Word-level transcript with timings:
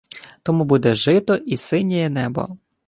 Тому 0.43 0.65
буде 0.65 0.95
жито 0.95 1.35
і 1.35 1.57
синєє 1.57 2.09
небо 2.09 2.57